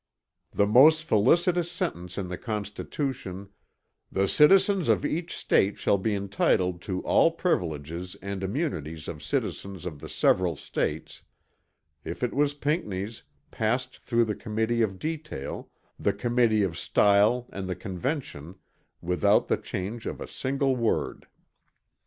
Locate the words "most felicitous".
0.65-1.71